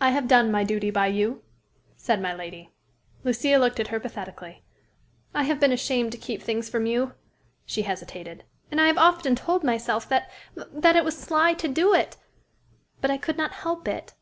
[0.00, 1.44] "I have done my duty by you,"
[1.96, 2.72] said my lady.
[3.22, 4.64] Lucia looked at her pathetically.
[5.32, 7.12] "I have been ashamed to keep things from you,"
[7.64, 8.42] she hesitated.
[8.72, 12.16] "And I have often told myself that that it was sly to do it
[13.00, 14.14] but I could not help it."